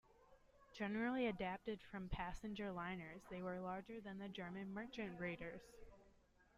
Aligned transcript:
Generally 0.73 1.27
adapted 1.27 1.79
from 1.79 2.09
passenger 2.09 2.71
liners, 2.71 3.21
they 3.29 3.43
were 3.43 3.59
larger 3.59 4.01
than 4.01 4.17
the 4.17 4.27
German 4.29 4.73
merchant 4.73 5.19
raiders. 5.19 5.61